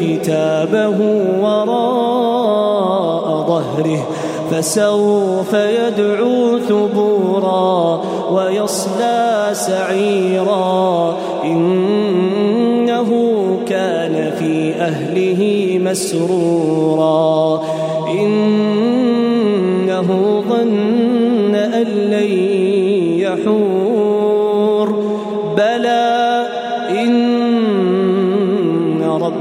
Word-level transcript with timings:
كتابه 0.00 0.98
وراء 1.42 3.26
ظهره 3.48 4.08
فسوف 4.50 5.54
يدعو 5.54 6.58
ثبورا 6.58 8.00
ويصلى 8.32 9.50
سعيرا. 9.52 11.16
إنه 11.44 13.10
كان 13.68 14.32
في 14.38 14.74
أهله 14.74 15.78
مسرورا. 15.84 17.62
إنه 18.10 18.48
ظن 20.48 21.54
أن 21.54 21.84
لن 21.84 22.32
يحور. 23.20 24.88
بلى 25.56 25.97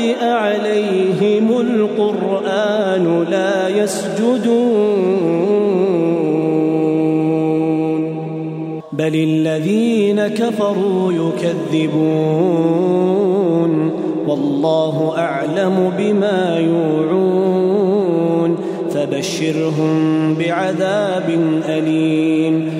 قرئ 0.00 0.24
عليهم 0.24 1.60
القرآن 1.60 3.24
لا 3.30 3.68
يسجدون. 3.68 4.50
بل 8.92 9.14
الذين 9.14 10.28
كفروا 10.28 11.12
يكذبون. 11.12 12.10
والله 14.26 15.12
أعلم 15.18 15.92
بما 15.98 16.58
يوعون. 16.58 18.56
فبشرهم 18.90 20.34
بعذاب 20.34 21.38
أليم. 21.68 22.79